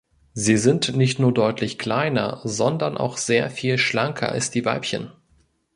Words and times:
Sie 0.33 0.57
sind 0.57 0.95
nicht 0.97 1.19
nur 1.19 1.31
deutlich 1.31 1.77
kleiner, 1.77 2.41
sondern 2.43 2.97
auch 2.97 3.17
sehr 3.17 3.51
viel 3.51 3.77
schlanker 3.77 4.31
als 4.31 4.49
die 4.49 4.65
Weibchen. 4.65 5.11